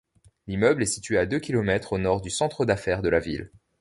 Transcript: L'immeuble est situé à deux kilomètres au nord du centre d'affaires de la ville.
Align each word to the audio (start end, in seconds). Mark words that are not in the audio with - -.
L'immeuble 0.47 0.81
est 0.81 0.87
situé 0.87 1.19
à 1.19 1.27
deux 1.27 1.37
kilomètres 1.39 1.93
au 1.93 1.99
nord 1.99 2.21
du 2.21 2.31
centre 2.31 2.65
d'affaires 2.65 3.03
de 3.03 3.09
la 3.09 3.19
ville. 3.19 3.51